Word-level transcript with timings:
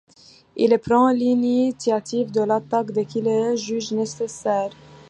Il 0.55 0.79
prend 0.79 1.11
l'initiative 1.11 2.31
de 2.31 2.41
l'attaque 2.41 2.91
dès 2.91 3.05
qu'il 3.05 3.25
le 3.25 3.55
juge 3.55 3.91
nécessaire. 3.91 4.71